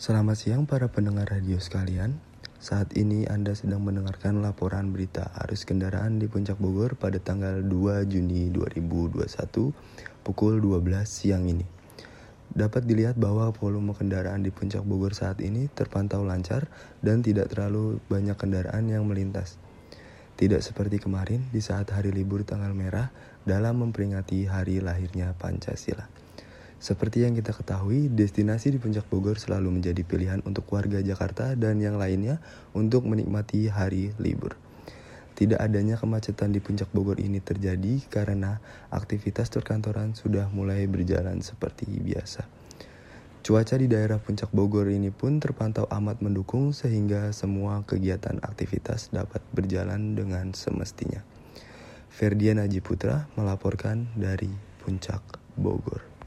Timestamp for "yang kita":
27.28-27.52